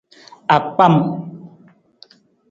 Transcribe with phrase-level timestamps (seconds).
[0.55, 0.95] Akpam.